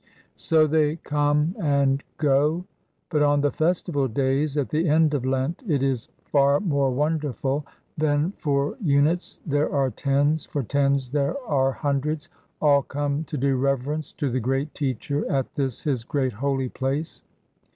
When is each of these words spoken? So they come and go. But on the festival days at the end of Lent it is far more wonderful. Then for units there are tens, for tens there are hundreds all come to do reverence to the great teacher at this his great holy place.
So 0.35 0.65
they 0.65 0.95
come 0.95 1.55
and 1.59 2.03
go. 2.17 2.65
But 3.11 3.21
on 3.21 3.41
the 3.41 3.51
festival 3.51 4.07
days 4.07 4.57
at 4.57 4.69
the 4.69 4.89
end 4.89 5.13
of 5.13 5.23
Lent 5.25 5.61
it 5.67 5.83
is 5.83 6.09
far 6.23 6.59
more 6.59 6.89
wonderful. 6.89 7.67
Then 7.99 8.31
for 8.39 8.75
units 8.83 9.39
there 9.45 9.71
are 9.71 9.91
tens, 9.91 10.43
for 10.47 10.63
tens 10.63 11.11
there 11.11 11.35
are 11.45 11.71
hundreds 11.73 12.29
all 12.59 12.81
come 12.81 13.25
to 13.25 13.37
do 13.37 13.55
reverence 13.57 14.11
to 14.13 14.31
the 14.31 14.39
great 14.39 14.73
teacher 14.73 15.23
at 15.31 15.53
this 15.53 15.83
his 15.83 16.03
great 16.03 16.33
holy 16.33 16.69
place. 16.69 17.21